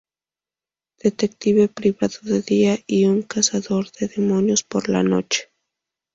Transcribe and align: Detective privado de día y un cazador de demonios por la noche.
Detective 0.97 1.67
privado 1.67 2.17
de 2.23 2.41
día 2.41 2.79
y 2.87 3.05
un 3.05 3.21
cazador 3.21 3.91
de 3.99 4.07
demonios 4.07 4.63
por 4.63 4.89
la 4.89 5.03
noche. 5.03 5.51